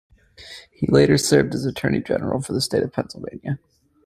He 0.71 0.87
later 0.87 1.15
served 1.19 1.53
as 1.53 1.63
Attorney 1.63 2.01
General 2.01 2.41
for 2.41 2.53
the 2.53 2.61
state 2.61 2.81
of 2.81 2.91
Pennsylvania. 2.91 3.59